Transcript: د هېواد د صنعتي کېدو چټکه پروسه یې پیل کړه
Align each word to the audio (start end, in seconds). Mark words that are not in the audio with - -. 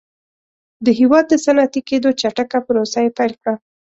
د 0.85 0.87
هېواد 0.99 1.25
د 1.29 1.33
صنعتي 1.45 1.81
کېدو 1.89 2.09
چټکه 2.21 2.59
پروسه 2.67 2.99
یې 3.05 3.11
پیل 3.17 3.33
کړه 3.41 3.53